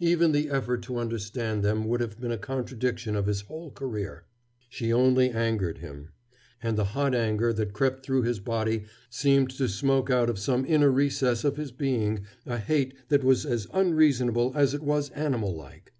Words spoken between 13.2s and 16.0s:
was as unreasonable as it was animal like.